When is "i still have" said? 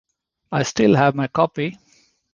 0.51-1.13